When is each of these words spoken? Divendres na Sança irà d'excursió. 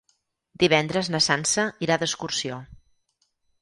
Divendres 0.63 1.11
na 1.17 1.21
Sança 1.27 1.69
irà 1.89 2.01
d'excursió. 2.05 2.63